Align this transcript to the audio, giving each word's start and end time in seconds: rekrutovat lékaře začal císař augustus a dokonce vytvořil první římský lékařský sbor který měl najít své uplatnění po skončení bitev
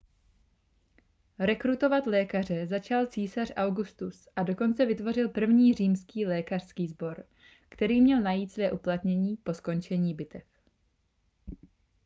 rekrutovat 1.39 2.05
lékaře 2.07 2.67
začal 2.67 3.07
císař 3.07 3.51
augustus 3.55 4.27
a 4.35 4.43
dokonce 4.43 4.85
vytvořil 4.85 5.29
první 5.29 5.73
římský 5.73 6.25
lékařský 6.25 6.87
sbor 6.87 7.23
který 7.69 8.01
měl 8.01 8.21
najít 8.21 8.51
své 8.51 8.71
uplatnění 8.71 9.37
po 9.37 9.53
skončení 9.53 10.13
bitev 10.13 10.45